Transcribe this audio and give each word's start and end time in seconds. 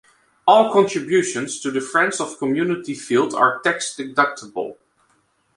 All 0.47 0.73
contributions 0.73 1.59
to 1.59 1.69
the 1.69 1.79
Friends 1.79 2.19
of 2.19 2.39
Community 2.39 2.95
Field 2.95 3.35
are 3.35 3.59
tax 3.59 3.95
deductible. 3.95 4.77